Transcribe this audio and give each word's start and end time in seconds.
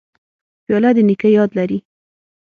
پیاله 0.65 0.89
د 0.95 0.97
نیکه 1.07 1.27
یاد 1.37 1.49
لري. 1.57 1.77